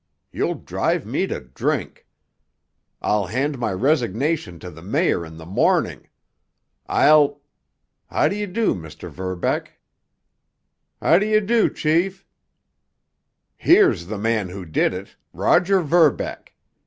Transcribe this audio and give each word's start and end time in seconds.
You'll 0.31 0.55
drive 0.55 1.05
me 1.05 1.27
to 1.27 1.39
drink! 1.41 2.07
I'll 3.03 3.27
hand 3.27 3.59
my 3.59 3.71
resignation 3.71 4.57
to 4.57 4.71
the 4.71 4.81
mayor 4.81 5.23
in 5.23 5.37
the 5.37 5.45
morning! 5.45 6.09
I'll—— 6.87 7.39
How 8.09 8.27
d'you 8.27 8.47
do, 8.47 8.73
Mr. 8.73 9.11
Verbeck?" 9.11 9.73
"How 10.99 11.19
do 11.19 11.27
you 11.27 11.39
do, 11.39 11.69
chief?" 11.69 12.25
"Here's 13.55 14.07
the 14.07 14.17
man 14.17 14.49
who 14.49 14.65
did 14.65 14.95
it—Roger 14.95 15.81
Verbeck! 15.81 16.55